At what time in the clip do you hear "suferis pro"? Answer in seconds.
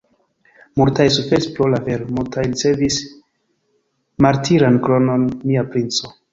1.17-1.67